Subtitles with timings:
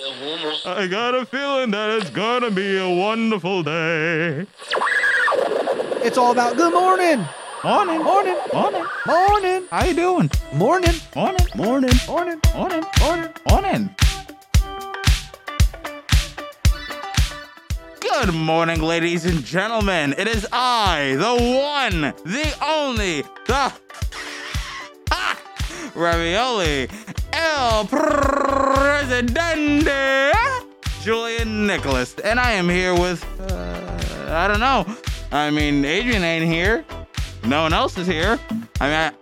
[0.00, 4.46] I got a feeling that it's gonna be a wonderful day.
[6.04, 7.26] It's all about good morning.
[7.64, 8.36] Morning, Morning.
[8.54, 8.84] morning.
[9.06, 9.64] Morning.
[9.72, 10.30] How you doing?
[10.52, 10.94] Morning.
[11.16, 11.90] Morning, Morning.
[12.06, 12.40] Morning.
[12.54, 13.34] morning, Morning.
[13.50, 13.94] morning.
[18.00, 20.14] Good morning, ladies and gentlemen.
[20.16, 23.72] It is I, the one, the only, the
[25.10, 25.38] ha,
[25.96, 26.88] ravioli,
[27.38, 30.32] El Presidente,
[31.04, 34.84] Julian Nicholas, and I am here with, uh, I don't know.
[35.30, 36.84] I mean, Adrian ain't here.
[37.44, 38.40] No one else is here.
[38.80, 39.12] I mean, I,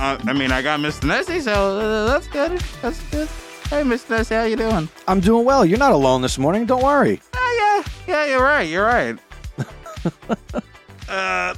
[0.00, 1.04] uh, I mean, I got Mr.
[1.06, 2.60] Nesi, so uh, that's good.
[2.82, 3.28] That's good.
[3.70, 4.18] Hey, Mr.
[4.18, 4.88] Nesi, how you doing?
[5.06, 5.64] I'm doing well.
[5.64, 6.66] You're not alone this morning.
[6.66, 7.20] Don't worry.
[7.34, 8.68] Oh, yeah, yeah, you're right.
[8.68, 9.16] You're right.
[11.08, 11.54] uh,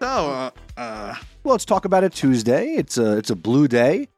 [0.00, 1.14] uh, uh,
[1.44, 2.70] Well, let's talk about it Tuesday.
[2.74, 4.08] It's a it's a blue day.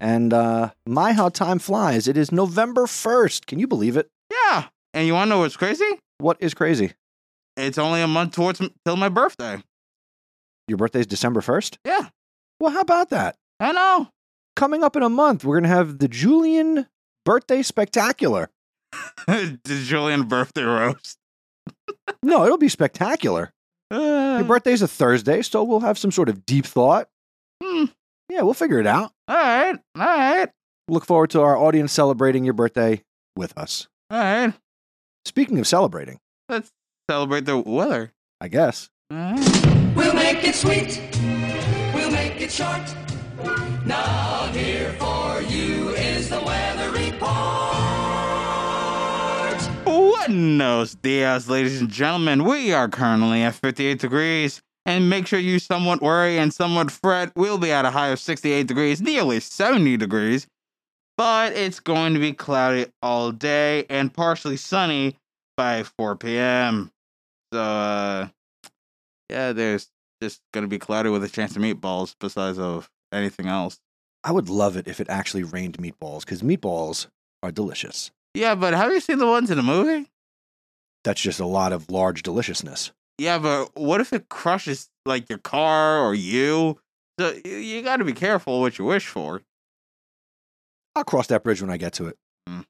[0.00, 2.08] And uh my how time flies.
[2.08, 3.46] It is November 1st.
[3.46, 4.08] Can you believe it?
[4.30, 4.66] yeah.
[4.92, 5.98] And you want to know what's crazy?
[6.18, 6.92] What is crazy?
[7.56, 9.62] It's only a month towards till my birthday.
[10.68, 11.78] Your birthday's December 1st?
[11.84, 12.08] Yeah,
[12.60, 13.36] Well, how about that?
[13.60, 14.08] I know.
[14.56, 16.86] Coming up in a month, we're going to have the Julian
[17.24, 18.50] birthday spectacular.
[19.26, 21.18] the Julian birthday roast.
[22.22, 23.52] No, it'll be spectacular.
[23.90, 27.08] Uh, Your birthday's a Thursday, so we'll have some sort of deep thought.
[27.62, 27.84] hmm,
[28.28, 29.12] Yeah, we'll figure it out.
[29.28, 30.48] all right, all right,
[30.88, 33.02] Look forward to our audience celebrating your birthday
[33.36, 33.88] with us.
[34.10, 34.52] all right.
[35.24, 36.70] Speaking of celebrating, Let's
[37.10, 38.12] celebrate the weather.
[38.40, 38.90] I guess.
[39.10, 39.94] All right.
[39.96, 41.00] We'll make it sweet.
[41.94, 42.82] We'll make it short.
[43.86, 47.24] Now here for you is the weather report.
[49.84, 52.44] Buenos dias, ladies and gentlemen.
[52.44, 54.62] We are currently at 58 degrees.
[54.86, 57.32] And make sure you somewhat worry and somewhat fret.
[57.34, 60.46] We'll be at a high of 68 degrees, nearly 70 degrees.
[61.16, 65.16] But it's going to be cloudy all day and partially sunny
[65.56, 66.90] by 4 p.m.
[67.52, 68.28] So, uh,
[69.30, 69.88] yeah, there's
[70.20, 73.78] just going to be cloudy with a chance of meatballs besides of anything else.
[74.24, 77.06] I would love it if it actually rained meatballs because meatballs
[77.42, 78.10] are delicious.
[78.34, 80.10] Yeah, but have you seen the ones in the movie?
[81.04, 82.90] That's just a lot of large deliciousness.
[83.18, 86.78] Yeah, but what if it crushes like your car or you?
[87.18, 89.42] So you, you got to be careful what you wish for.
[90.96, 92.16] I'll cross that bridge when I get to it.
[92.48, 92.60] Hmm.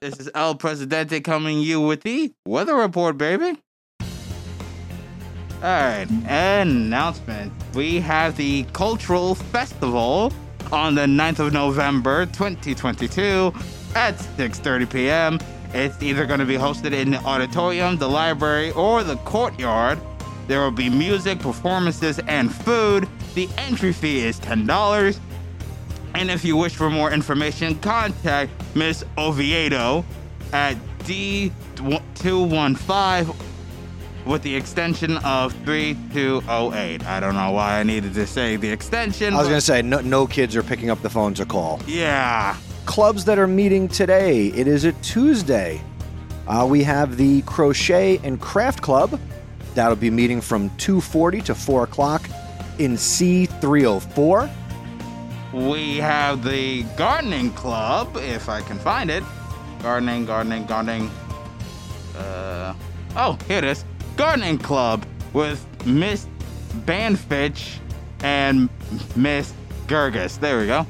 [0.00, 3.60] This is El Presidente coming you with the weather report, baby.
[5.62, 7.52] All right, announcement.
[7.74, 10.32] We have the Cultural Festival
[10.72, 13.52] on the 9th of November, 2022
[13.94, 15.38] at 6:30 p.m.
[15.74, 19.98] It's either going to be hosted in the auditorium, the library, or the courtyard.
[20.46, 23.08] There will be music, performances, and food.
[23.34, 25.18] The entry fee is $10.
[26.14, 30.04] And if you wish for more information, contact Miss Oviedo
[30.52, 33.34] at D215
[34.26, 37.06] with the extension of 3208.
[37.06, 39.34] I don't know why I needed to say the extension.
[39.34, 41.80] I was going to say, no, no kids are picking up the phone to call.
[41.86, 42.56] Yeah.
[42.84, 44.48] Clubs that are meeting today.
[44.48, 45.80] It is a Tuesday.
[46.46, 49.18] Uh, we have the Crochet and Craft Club.
[49.74, 52.28] That'll be meeting from 2.40 to 4 o'clock
[52.78, 54.50] in C304.
[55.52, 59.22] We have the gardening club, if I can find it.
[59.82, 61.10] Gardening, gardening, gardening.
[62.16, 62.74] Uh,
[63.16, 63.84] oh, here it is.
[64.16, 66.26] Gardening club with Miss
[66.86, 67.78] Banfitch
[68.22, 68.68] and
[69.16, 69.52] Miss
[69.86, 70.38] Gergus.
[70.38, 70.86] There we go.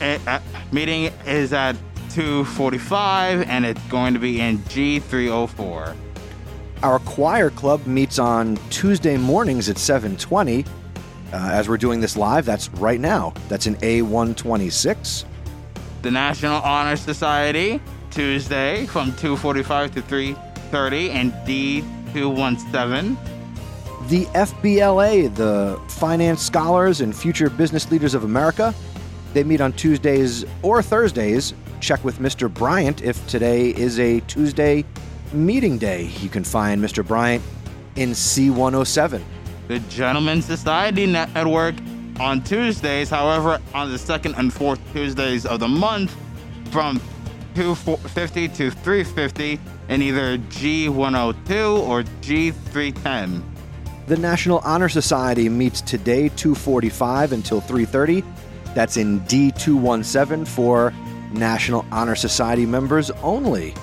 [0.00, 0.38] Eh, uh,
[0.72, 1.76] meeting is at
[2.10, 5.94] 2:45, and it's going to be in G304.
[6.82, 10.64] Our choir club meets on Tuesday mornings at 7:20.
[11.32, 13.34] Uh, as we're doing this live, that's right now.
[13.48, 15.24] That's in A126.
[16.02, 17.80] The National Honor Society
[18.10, 23.16] Tuesday from 2:45 to 3:30 and D217.
[24.08, 28.72] The FBLA, the Finance Scholars and Future Business Leaders of America,
[29.34, 31.54] they meet on Tuesdays or Thursdays.
[31.80, 32.52] Check with Mr.
[32.52, 34.84] Bryant if today is a Tuesday
[35.32, 36.04] meeting day.
[36.20, 37.06] You can find Mr.
[37.06, 37.42] Bryant
[37.96, 39.22] in C107.
[39.68, 41.74] The Gentlemen's Society Network
[42.18, 46.16] on Tuesdays, however, on the second and fourth Tuesdays of the month
[46.70, 47.00] from
[47.54, 53.42] 250 to 350 in either G102 or G310.
[54.06, 58.24] The National Honor Society meets today 2:45 until 3:30.
[58.78, 60.94] That's in D217 for
[61.32, 63.74] National Honor Society members only.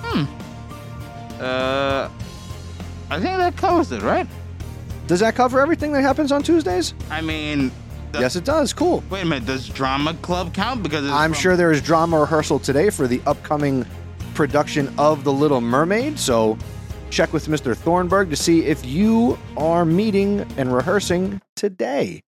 [0.00, 0.26] Hmm.
[1.42, 2.08] Uh,
[3.10, 4.28] I think that covers it, right?
[5.08, 6.94] Does that cover everything that happens on Tuesdays?
[7.10, 7.72] I mean,
[8.14, 8.72] Yes, it does.
[8.72, 9.02] Cool.
[9.10, 9.44] Wait a minute.
[9.44, 10.84] Does drama club count?
[10.84, 13.84] Because it's I'm from- sure there is drama rehearsal today for the upcoming
[14.34, 16.16] production of The Little Mermaid.
[16.16, 16.56] So
[17.10, 17.74] check with Mr.
[17.76, 22.22] Thornburg to see if you are meeting and rehearsing today.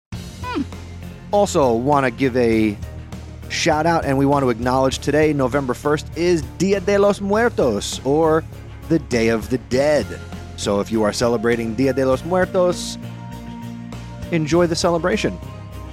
[1.32, 2.78] Also, want to give a
[3.48, 8.04] shout out and we want to acknowledge today, November 1st, is Dia de los Muertos
[8.06, 8.44] or
[8.90, 10.06] the Day of the Dead.
[10.58, 12.98] So if you are celebrating Dia de los Muertos,
[14.32, 15.34] enjoy the celebration.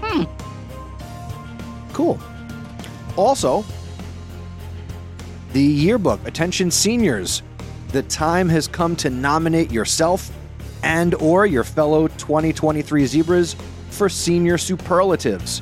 [0.02, 0.24] Hmm.
[1.92, 2.18] Cool.
[3.16, 3.64] Also,
[5.52, 7.42] the yearbook, attention seniors.
[7.92, 10.30] The time has come to nominate yourself
[10.82, 13.56] and or your fellow 2023 zebras
[13.98, 15.58] for senior superlatives,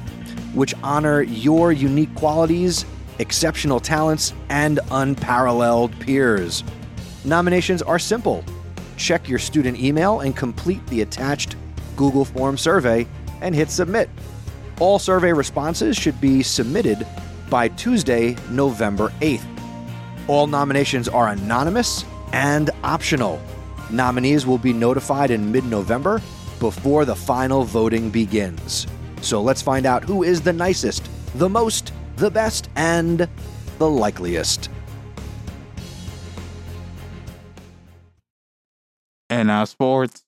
[0.55, 2.85] which honor your unique qualities,
[3.19, 6.63] exceptional talents, and unparalleled peers.
[7.25, 8.45] Nominations are simple.
[8.99, 11.57] Check your student email and complete the attached
[11.97, 13.09] Google Form survey
[13.41, 14.11] and hit submit.
[14.81, 17.07] All survey responses should be submitted
[17.49, 19.47] by Tuesday, November 8th.
[20.29, 23.41] All nominations are anonymous and optional.
[23.91, 26.21] Nominees will be notified in mid November
[26.59, 28.87] before the final voting begins.
[29.21, 33.29] So let's find out who is the nicest, the most, the best, and
[33.79, 34.71] the likeliest.
[39.29, 40.23] And now sports.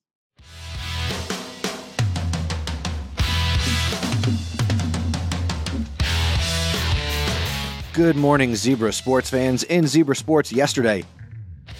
[7.98, 9.64] Good morning, Zebra sports fans.
[9.64, 11.04] In Zebra Sports yesterday,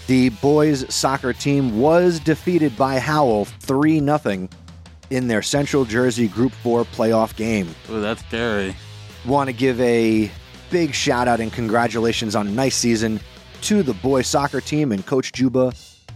[0.09, 4.49] the boys soccer team was defeated by Howell 3 0
[5.11, 7.69] in their Central Jersey Group 4 playoff game.
[7.91, 8.75] Ooh, that's scary.
[9.27, 10.31] Want to give a
[10.71, 13.21] big shout out and congratulations on a nice season
[13.61, 15.75] to the boys soccer team and Coach Juba,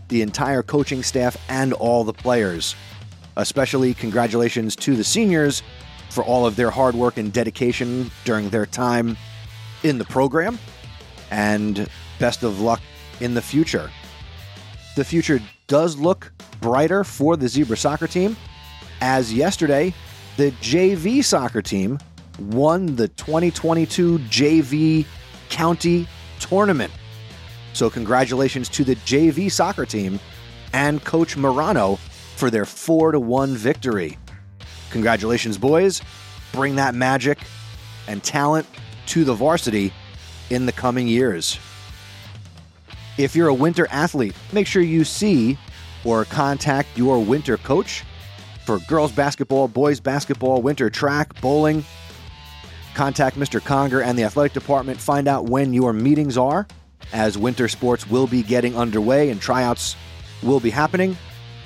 [0.09, 2.75] the entire coaching staff, and all the players.
[3.37, 5.63] Especially congratulations to the seniors
[6.09, 9.19] for all of their hard work and dedication during their time
[9.83, 10.59] in the program,
[11.31, 12.81] and best of luck
[13.23, 13.91] in the future.
[14.97, 18.37] The future does look brighter for the Zebra soccer team,
[19.01, 19.95] as yesterday,
[20.37, 21.99] the JV soccer team
[22.39, 25.07] won the 2022 JV
[25.49, 26.07] County
[26.41, 26.93] Tournament.
[27.73, 30.21] So, congratulations to the JV soccer team
[30.73, 31.97] and Coach Morano
[32.37, 34.19] for their 4 to 1 victory.
[34.91, 36.03] Congratulations, boys.
[36.53, 37.39] Bring that magic
[38.09, 38.67] and talent
[39.07, 39.93] to the varsity
[40.51, 41.59] in the coming years.
[43.19, 45.59] If you're a winter athlete, make sure you see
[46.05, 48.05] or contact your winter coach
[48.65, 51.85] for girls basketball, boys basketball, winter track, bowling.
[52.95, 53.63] Contact Mr.
[53.63, 55.01] Conger and the athletic department.
[55.01, 56.67] Find out when your meetings are,
[57.13, 59.97] as winter sports will be getting underway and tryouts
[60.43, 61.17] will be happening.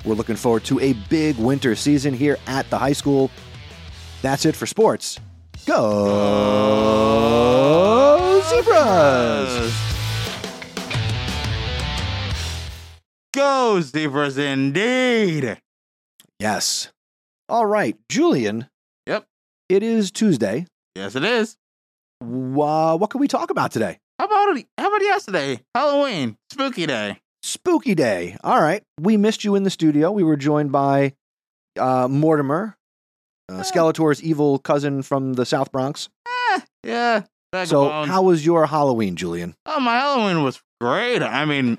[0.05, 3.29] We're looking forward to a big winter season here at the high school.
[4.21, 5.19] That's it for sports.
[5.65, 6.46] Go
[13.81, 15.61] Zebras indeed.
[16.39, 16.91] Yes.
[17.49, 18.69] All right, Julian.
[19.05, 19.25] Yep.
[19.69, 20.65] It is Tuesday.
[20.95, 21.57] Yes, it is.
[22.21, 23.99] Wha what can we talk about today?
[24.19, 25.61] How about how about yesterday?
[25.75, 27.19] Halloween, spooky day.
[27.47, 28.35] Spooky Day.
[28.43, 28.83] All right.
[28.99, 30.11] We missed you in the studio.
[30.11, 31.13] We were joined by
[31.79, 32.75] uh, Mortimer,
[33.47, 36.09] uh, Skeletor's evil cousin from the South Bronx.
[36.27, 37.23] Eh, yeah.
[37.63, 38.09] So, bones.
[38.09, 39.55] how was your Halloween, Julian?
[39.65, 41.23] Oh, my Halloween was great.
[41.23, 41.77] I mean,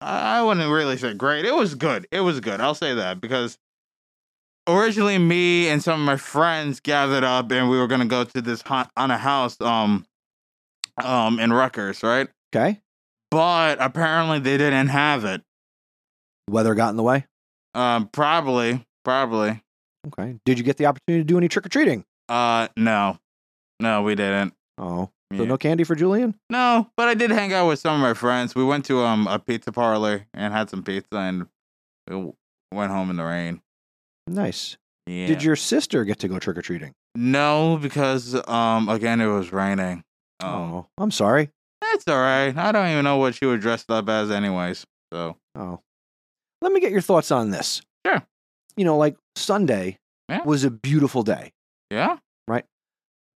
[0.00, 1.44] I wouldn't really say great.
[1.44, 2.06] It was good.
[2.10, 2.60] It was good.
[2.60, 3.58] I'll say that because
[4.68, 8.40] originally me and some of my friends gathered up and we were gonna go to
[8.40, 10.06] this haunt on a house um
[11.02, 12.28] um in Rutgers, right?
[12.54, 12.80] Okay.
[13.30, 15.42] But apparently they didn't have it.
[16.48, 17.26] Weather got in the way.
[17.74, 19.62] Um, probably, probably.
[20.06, 20.36] Okay.
[20.46, 22.04] Did you get the opportunity to do any trick or treating?
[22.28, 23.18] Uh, no,
[23.80, 24.54] no, we didn't.
[24.78, 25.48] Oh, so Yeah.
[25.48, 26.34] no candy for Julian?
[26.50, 28.54] No, but I did hang out with some of my friends.
[28.54, 31.46] We went to um a pizza parlor and had some pizza and
[32.08, 32.32] we
[32.72, 33.60] went home in the rain.
[34.26, 34.76] Nice.
[35.06, 35.26] Yeah.
[35.26, 36.92] Did your sister get to go trick or treating?
[37.14, 40.04] No, because um again it was raining.
[40.42, 41.50] Oh, Oh, I'm sorry.
[41.80, 42.56] that's all right.
[42.56, 44.86] I don't even know what she was dressed up as, anyways.
[45.12, 45.80] So Oh.
[46.62, 47.82] Let me get your thoughts on this.
[48.06, 48.22] Sure.
[48.76, 50.42] You know, like Sunday Yeah.
[50.44, 51.52] was a beautiful day.
[51.90, 52.64] yeah, Right?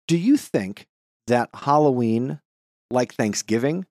[0.07, 0.85] Do you think
[1.31, 2.39] that Halloween,
[2.89, 3.85] like Thanksgiving,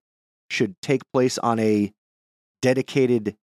[0.50, 1.92] should take place on a
[2.62, 3.36] dedicated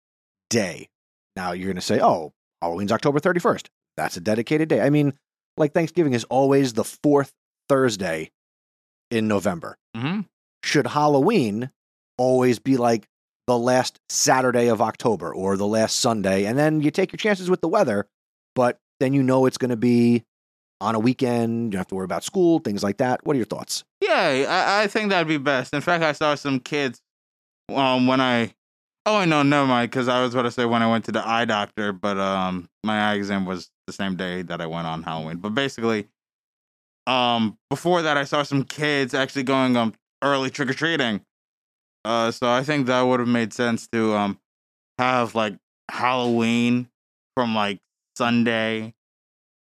[0.50, 0.88] day?
[1.34, 3.66] Now you're going to say, oh, Halloween's October 31st.
[3.96, 4.80] That's a dedicated day.
[4.80, 5.14] I mean,
[5.56, 7.32] like Thanksgiving is always the fourth
[7.68, 8.30] Thursday
[9.10, 9.76] in November.
[9.94, 10.20] hmm
[10.62, 11.70] Should Halloween
[12.18, 13.06] always be like
[13.46, 16.44] the last Saturday of October or the last Sunday?
[16.44, 18.06] And then you take your chances with the weather,
[18.54, 20.24] but then you know it's going to be
[20.80, 21.72] on a weekend.
[21.72, 23.24] You have to worry about school, things like that.
[23.24, 23.84] What are your thoughts?
[24.00, 25.74] Yeah, I, I think that'd be best.
[25.74, 27.00] In fact, I saw some kids
[27.74, 28.54] um when I
[29.06, 31.26] oh no never mind because I was about to say when I went to the
[31.26, 35.02] eye doctor, but um my eye exam was the same day that I went on
[35.02, 35.38] Halloween.
[35.38, 36.08] But basically,
[37.06, 41.22] um before that I saw some kids actually going um early trick or treating.
[42.04, 44.38] Uh, so I think that would have made sense to um
[44.98, 45.56] have like
[45.90, 46.88] Halloween
[47.34, 47.80] from like
[48.16, 48.94] Sunday,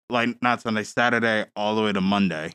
[0.09, 2.51] like not Sunday, Saturday, all the way to Monday.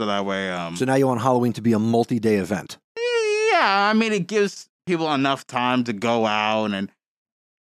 [0.00, 2.78] So that way, um, So now you want Halloween to be a multi-day event.
[2.96, 6.90] yeah, I mean, it gives people enough time to go out and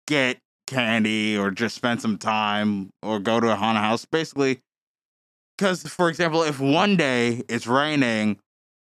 [0.07, 4.05] get candy or just spend some time or go to a haunted house.
[4.05, 4.59] Basically,
[5.57, 8.39] because, for example, if one day it's raining,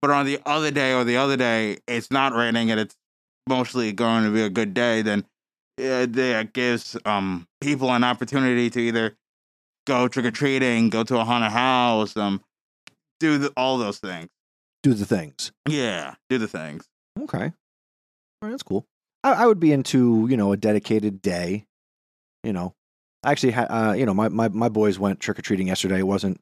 [0.01, 2.95] but on the other day or the other day it's not raining and it's
[3.47, 5.25] mostly going to be a good day, then
[5.77, 9.15] that gives um, people an opportunity to either
[9.87, 12.41] go trick or treating, go to a haunted house, um,
[13.19, 14.27] do the, all those things.
[14.83, 15.51] Do the things.
[15.67, 16.85] Yeah, do the things.
[17.19, 17.45] Okay.
[17.45, 17.51] All
[18.43, 18.85] right, that's cool.
[19.23, 21.65] I, I would be into, you know, a dedicated day.
[22.43, 22.75] You know,
[23.23, 25.99] I actually had, uh, you know, my, my, my boys went trick or treating yesterday.
[25.99, 26.39] It wasn't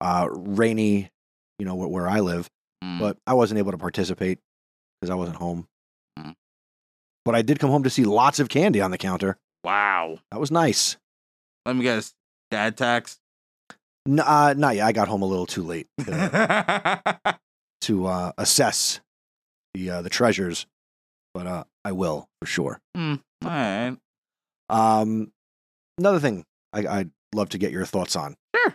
[0.00, 1.10] uh, rainy,
[1.58, 2.48] you know, where, where I live,
[2.82, 2.98] Mm.
[2.98, 4.38] but I wasn't able to participate
[5.00, 5.68] because I wasn't home.
[6.18, 6.34] Mm.
[7.26, 9.36] But I did come home to see lots of candy on the counter.
[9.62, 10.18] Wow.
[10.32, 10.96] That was nice.
[11.66, 12.14] Let me guess.
[12.50, 13.18] Dad tax?
[14.08, 14.86] N- uh, not yet.
[14.86, 17.38] I got home a little too late to,
[17.82, 19.00] to uh, assess
[19.74, 20.66] the uh, the treasures,
[21.34, 22.80] but uh, I will for sure.
[22.96, 23.96] All right.
[24.68, 25.32] Um,
[25.98, 28.36] another thing I, I'd love to get your thoughts on.
[28.56, 28.74] Sure.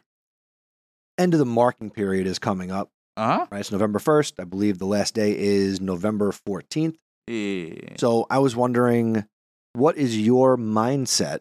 [1.18, 2.90] End of the marking period is coming up.
[3.18, 3.48] Uh huh.
[3.52, 4.40] Right, it's November first.
[4.40, 6.98] I believe the last day is November fourteenth.
[7.28, 7.96] Yeah.
[7.98, 9.26] So I was wondering,
[9.74, 11.40] what is your mindset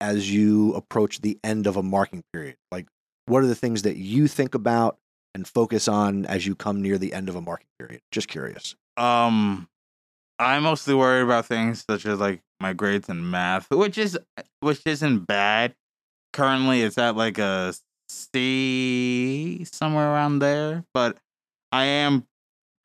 [0.00, 2.56] as you approach the end of a marking period?
[2.70, 2.86] Like,
[3.26, 4.98] what are the things that you think about
[5.34, 8.00] and focus on as you come near the end of a marking period?
[8.10, 8.74] Just curious.
[8.96, 9.68] Um,
[10.38, 14.18] I'm mostly worried about things such as like my grades in math, which is
[14.60, 15.74] which isn't bad.
[16.32, 17.74] Currently, it's at like a
[18.08, 21.18] C somewhere around there, but
[21.72, 22.26] I am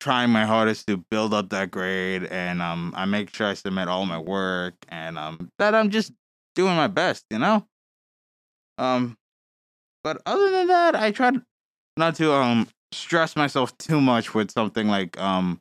[0.00, 3.88] trying my hardest to build up that grade, and um, I make sure I submit
[3.88, 6.12] all my work, and um, that I'm just
[6.54, 7.66] doing my best, you know.
[8.78, 9.16] Um,
[10.02, 11.32] but other than that, I try
[11.96, 15.60] not to um stress myself too much with something like um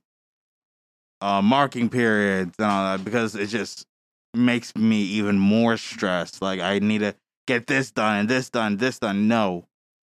[1.22, 3.86] uh marking periods and all that because it just
[4.34, 6.42] makes me even more stressed.
[6.42, 7.16] Like I need to
[7.48, 9.28] get this done and this done, this done.
[9.28, 9.66] No.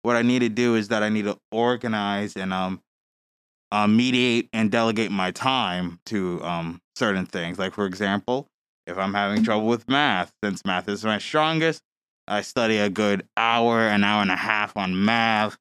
[0.03, 2.81] What I need to do is that I need to organize and um
[3.71, 7.57] uh, mediate and delegate my time to um certain things.
[7.59, 8.47] Like for example,
[8.91, 11.81] if I'm having trouble with math, since math is my strongest,
[12.27, 15.57] I study a good hour, an hour and a half on math.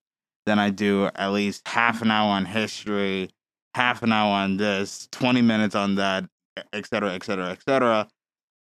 [0.47, 3.31] Then I do at least half an hour on history,
[3.75, 6.25] half an hour on this, 20 minutes on that,
[6.73, 8.09] et cetera, et cetera, et cetera.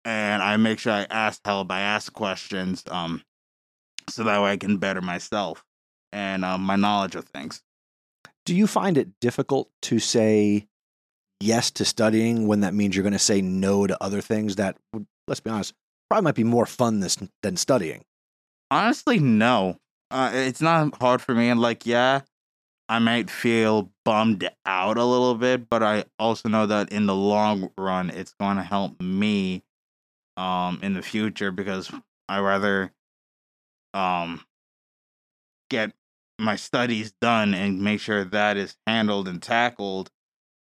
[0.05, 3.23] And I make sure I ask help, I ask questions, um,
[4.09, 5.65] so that way I can better myself
[6.13, 7.63] and um, my knowledge of things.
[8.47, 10.67] Do you find it difficult to say
[11.41, 14.77] yes to studying when that means you're going to say no to other things that,
[14.93, 15.75] would- let's be honest,
[16.09, 18.05] probably might be more fun this, than studying?
[18.71, 19.79] Honestly, no.
[20.11, 21.49] Uh, it's not hard for me.
[21.49, 22.23] And like, yeah,
[22.89, 27.15] I might feel bummed out a little bit, but I also know that in the
[27.15, 29.63] long run, it's going to help me
[30.37, 31.91] um, in the future because
[32.29, 32.93] I rather
[33.95, 34.45] um,
[35.69, 35.93] get
[36.39, 40.11] my studies done and make sure that is handled and tackled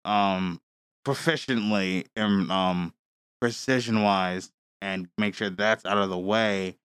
[0.04, 0.60] um,
[1.04, 2.94] proficiently and um,
[3.40, 6.76] precision wise and make sure that's out of the way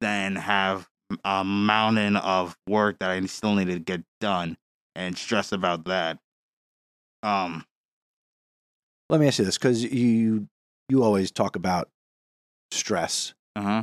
[0.00, 0.88] than have
[1.24, 4.56] a mountain of work that I still need to get done
[4.94, 6.18] and stress about that.
[7.22, 7.64] Um,
[9.10, 10.48] Let me ask you this because you
[10.88, 11.88] you always talk about
[12.70, 13.34] stress.
[13.56, 13.82] uh huh.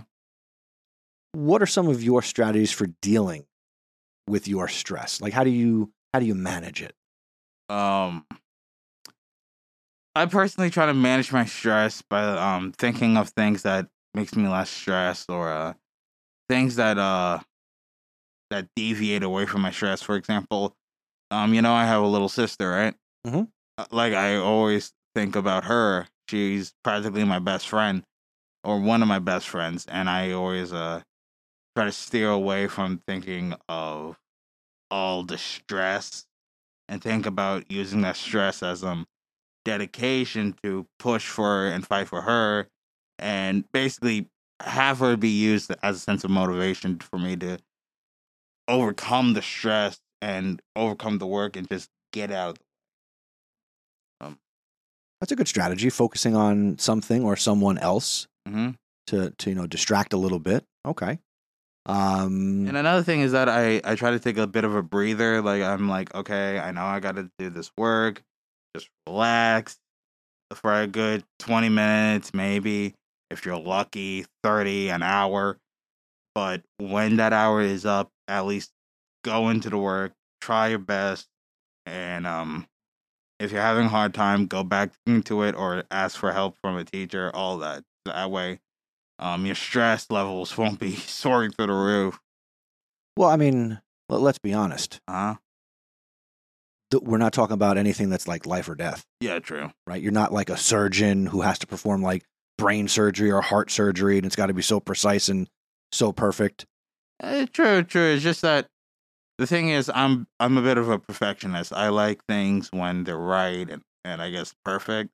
[1.33, 3.45] What are some of your strategies for dealing
[4.27, 5.19] with your stress?
[5.21, 6.95] Like how do you how do you manage it?
[7.69, 8.25] Um,
[10.15, 14.47] I personally try to manage my stress by um thinking of things that makes me
[14.47, 15.73] less stressed or uh
[16.49, 17.39] things that uh
[18.49, 20.01] that deviate away from my stress.
[20.01, 20.75] For example,
[21.31, 22.95] um, you know, I have a little sister, right?
[23.27, 23.49] Mhm.
[23.77, 26.07] Uh, Like I always think about her.
[26.29, 28.03] She's practically my best friend
[28.63, 31.01] or one of my best friends, and I always uh
[31.75, 34.17] try to steer away from thinking of
[34.91, 36.25] all the stress
[36.89, 39.05] and think about using that stress as um
[39.65, 42.67] dedication to push for and fight for her
[43.19, 44.29] and basically
[44.61, 47.57] have her be used as a sense of motivation for me to
[48.67, 52.57] overcome the stress and overcome the work and just get out
[54.21, 54.37] of the
[55.19, 58.71] That's a good strategy, focusing on something or someone else hmm
[59.07, 60.65] to to you know distract a little bit.
[60.85, 61.19] Okay.
[61.85, 64.81] Um And another thing is that I I try to take a bit of a
[64.81, 65.41] breather.
[65.41, 68.23] Like I'm like, okay, I know I got to do this work.
[69.15, 69.77] Relax
[70.55, 72.93] for a good 20 minutes, maybe
[73.31, 75.57] if you're lucky, 30 an hour.
[76.33, 78.71] But when that hour is up, at least
[79.23, 81.27] go into the work, try your best,
[81.85, 82.67] and um,
[83.39, 86.75] if you're having a hard time, go back into it or ask for help from
[86.75, 87.31] a teacher.
[87.33, 88.59] All that that way,
[89.19, 92.19] um, your stress levels won't be soaring through the roof.
[93.15, 93.79] well, I mean,
[94.09, 94.99] let- let's be honest.
[95.07, 95.35] Uh huh.
[96.95, 99.71] Th- We're not talking about anything that's like life or death, Yeah, true.
[99.85, 100.01] right?
[100.01, 102.23] You're not like a surgeon who has to perform like
[102.57, 105.49] brain surgery or heart surgery and it's got to be so precise and
[105.91, 106.65] so perfect.
[107.21, 108.13] Eh, true, true.
[108.13, 108.67] It's just that
[109.37, 111.73] the thing is, I'm I'm a bit of a perfectionist.
[111.73, 115.09] I like things when they're right and and I guess perfect.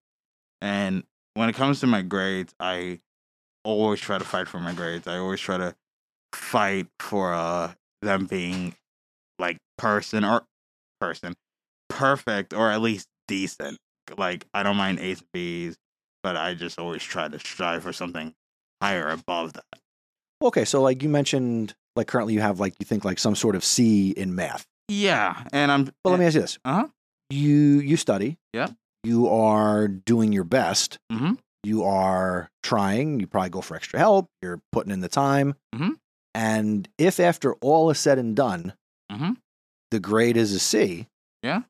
[0.62, 3.00] And when it comes to my grades, I
[3.64, 5.08] always try to fight for my grades.
[5.08, 5.76] I always try to
[6.34, 7.74] fight for uh
[8.04, 8.76] them being
[9.40, 10.44] like person or
[11.00, 11.34] person
[12.02, 13.78] perfect or at least decent.
[14.18, 15.76] Like I don't mind A's and B's,
[16.24, 18.34] but I just always try to strive for something
[18.82, 19.64] higher above that.
[20.44, 23.56] Okay, so like you mentioned, like currently you have like you think like some sort
[23.56, 24.66] of C in math.
[24.90, 25.86] Yeah, and I'm.
[26.04, 26.88] But let me ask you this: Uh huh.
[27.30, 28.70] you you study, Yeah.
[29.04, 31.34] you are doing your best, Mm-hmm.
[31.64, 35.98] you are trying, you probably go for extra help, you're putting in the time, Mhm.
[36.34, 38.74] and if after all is said and done,
[39.12, 39.38] Mhm.
[39.92, 41.08] the grade is a C,
[41.44, 41.62] Yeah.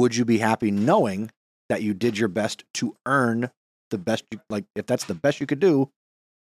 [0.00, 1.30] Would you be happy knowing
[1.68, 3.50] that you did your best to earn
[3.90, 4.24] the best?
[4.30, 5.90] You, like, if that's the best you could do,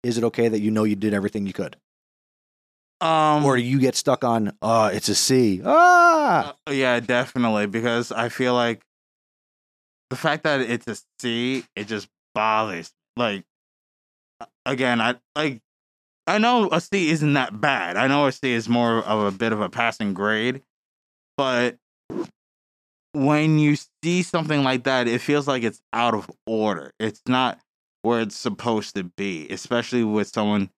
[0.04, 1.76] is it okay that you know you did everything you could,
[3.00, 3.44] Um.
[3.44, 7.66] or do you get stuck on, oh, it's a C, ah, uh, yeah, definitely.
[7.66, 8.82] Because I feel like
[10.10, 12.92] the fact that it's a C, it just bothers.
[13.16, 13.44] Like,
[14.40, 15.60] uh, again, I like.
[16.28, 17.96] I know a C isn't that bad.
[17.96, 20.62] I know a C is more of a bit of a passing grade,
[21.36, 21.78] but
[23.18, 26.92] when you see something like that, it feels like it's out of order.
[27.00, 27.58] It's not
[28.02, 30.70] where it's supposed to be, especially with someone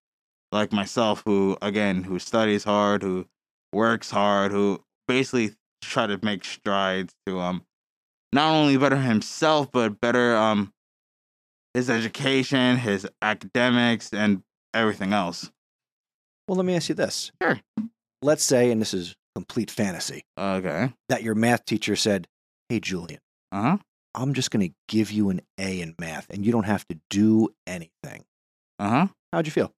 [0.51, 3.27] like myself who again who studies hard, who
[3.73, 7.65] works hard, who basically try to make strides to um
[8.33, 10.73] not only better himself but better um
[11.75, 14.43] his education, his academics and
[14.75, 15.51] everything else.
[16.49, 17.31] Well, let me ask you this.
[17.43, 17.61] Sure.
[18.23, 20.93] Let's say, and this is complete fantasy, Okay.
[21.09, 22.27] that your math teacher said,
[22.69, 23.21] Hey, Julian,
[23.53, 23.79] Uh-huh.
[24.15, 26.99] I'm just going to give you an A in math and you don't have to
[27.11, 28.25] do anything.
[28.79, 29.07] Uh-huh.
[29.33, 29.73] How'd you feel?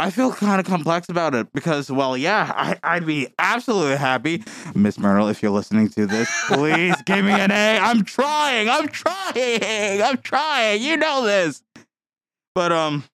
[0.00, 4.42] I feel kind of complex about it because, well, yeah, I, I'd be absolutely happy.
[4.74, 7.78] Miss Myrtle, if you're listening to this, please give me an A.
[7.78, 8.68] I'm trying.
[8.68, 10.02] I'm trying.
[10.02, 10.82] I'm trying.
[10.82, 11.62] You know this.
[12.56, 13.04] But um,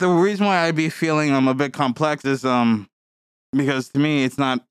[0.00, 2.88] the reason why I'd be feeling um a bit complex is um
[3.52, 4.64] because to me it's not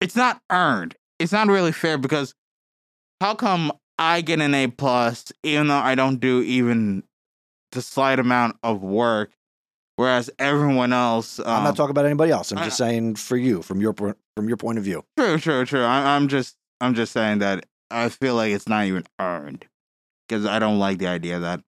[0.00, 0.94] it's not earned.
[1.18, 2.34] It's not really fair because
[3.20, 7.02] how come I get an A plus even though I don't do even
[7.72, 9.32] the slight amount of work,
[9.96, 11.38] whereas everyone else.
[11.38, 12.52] Um, I'm not talking about anybody else.
[12.52, 15.04] I'm I- just saying for you, from your from your point of view.
[15.16, 15.82] True, true, true.
[15.84, 19.66] I, I'm just, I'm just saying that I feel like it's not even earned
[20.28, 21.60] because I don't like the idea that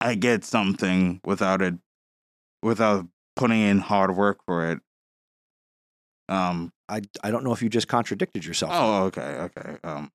[0.00, 1.74] I get something without it,
[2.62, 4.80] without putting in hard work for it.
[6.28, 6.72] Um.
[6.88, 9.76] I I don't know if you just contradicted yourself Oh, okay, okay.
[9.84, 10.10] Um.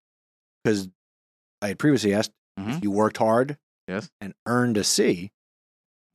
[0.63, 0.89] because
[1.61, 2.77] I had previously asked Mhm.
[2.77, 4.09] if you worked hard Yes.
[4.21, 5.31] and earned a C,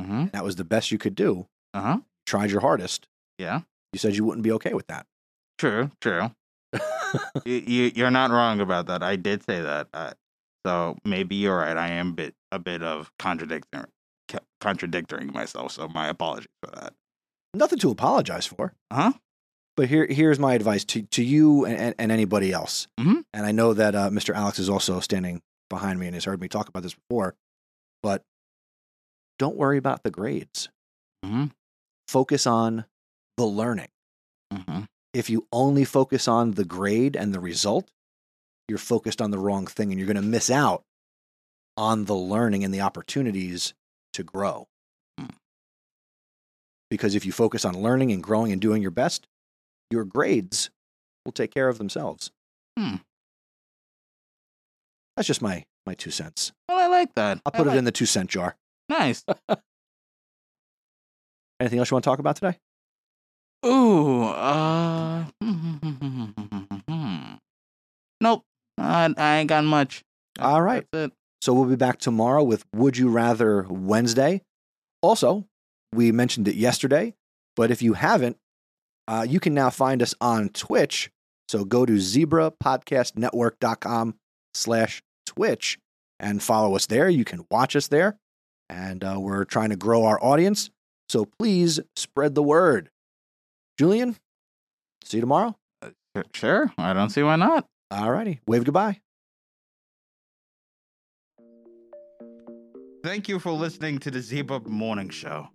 [0.01, 0.27] Mm-hmm.
[0.33, 1.47] that was the best you could do.
[1.75, 1.99] Uh huh.
[2.27, 3.07] Tried your hardest.
[3.39, 3.61] Yeah.
[3.93, 5.07] You said you wouldn't be okay with that.
[5.59, 5.91] True.
[6.01, 6.31] True.
[7.45, 9.03] you, you, you're not wrong about that.
[9.03, 9.89] I did say that.
[9.95, 10.13] Uh,
[10.67, 11.77] so maybe you're right.
[11.77, 13.85] I am bit a bit of contradicting,
[14.61, 15.73] contradicting myself.
[15.73, 16.95] So my apologies for that.
[17.55, 18.75] Nothing to apologize for.
[18.93, 19.13] Huh?
[19.79, 22.89] But here, here's my advice to, to you and, and, anybody else.
[22.99, 23.23] Mhm.
[23.33, 24.35] And I know that uh, Mr.
[24.35, 27.37] Alex is also standing behind me and has heard me talk about this before.
[28.03, 28.25] But
[29.39, 30.69] don't worry about the grades.
[31.25, 31.45] Mm-hmm.
[32.09, 32.87] Focus on
[33.37, 33.87] the learning.
[34.53, 34.81] Mm-hmm.
[35.15, 37.89] If you only focus on the grade and the result,
[38.67, 40.83] you're focused on the wrong thing and you're going to miss out
[41.77, 43.75] on the learning and the opportunities
[44.15, 44.67] to grow.
[45.21, 45.37] Mm.
[46.91, 49.29] Because if you focus on learning and growing and doing your best,
[49.91, 50.71] your grades
[51.25, 52.31] will take care of themselves.
[52.79, 52.97] Hmm.
[55.17, 56.53] That's just my my two cents.
[56.69, 57.41] Well, I like that.
[57.45, 58.57] I'll put it in the two cent jar.
[58.89, 59.25] Nice.
[61.61, 62.57] Anything else you want to talk about today?
[63.67, 65.25] Ooh, uh,
[68.21, 68.45] nope.
[68.79, 70.05] I, I ain't got much.
[70.39, 70.87] All right.
[71.41, 74.43] So we'll be back tomorrow with Would You Rather Wednesday.
[75.03, 75.47] Also,
[75.93, 77.15] we mentioned it yesterday,
[77.57, 78.37] but if you haven't,
[79.09, 81.11] uh, you can now find us on Twitch.
[81.49, 84.15] So go to zebrapodcastnetwork.com
[84.53, 85.79] slash Twitch
[86.21, 87.09] and follow us there.
[87.09, 88.19] You can watch us there.
[88.69, 90.69] And uh, we're trying to grow our audience.
[91.09, 92.91] So please spread the word.
[93.79, 94.17] Julian,
[95.05, 95.57] see you tomorrow.
[96.35, 96.71] Sure.
[96.77, 97.65] I don't see why not.
[97.91, 98.41] All righty.
[98.47, 99.01] Wave goodbye.
[103.03, 105.49] Thank you for listening to the Zebra Morning Show.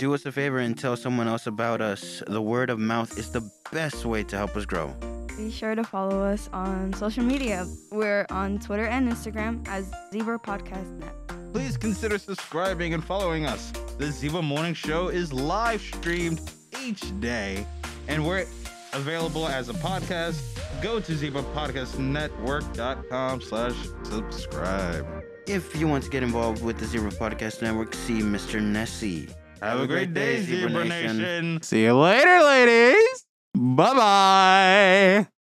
[0.00, 2.22] Do us a favor and tell someone else about us.
[2.26, 4.94] The word of mouth is the best way to help us grow.
[5.36, 7.66] Be sure to follow us on social media.
[7.92, 11.12] We're on Twitter and Instagram as Zebra Podcast Net.
[11.52, 13.72] Please consider subscribing and following us.
[13.98, 16.50] The Zebra Morning Show is live streamed
[16.82, 17.66] each day,
[18.08, 18.46] and we're
[18.94, 20.40] available as a podcast.
[20.80, 25.06] Go to zebrapodcastnetwork.com slash subscribe.
[25.46, 28.62] If you want to get involved with the Zebra Podcast Network, see Mr.
[28.62, 29.30] Nesi.
[29.62, 31.60] Have a great day, Zebra Nation.
[31.62, 33.26] See you later, ladies.
[33.54, 35.39] Bye bye.